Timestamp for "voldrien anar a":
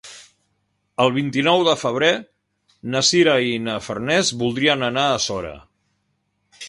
4.41-5.21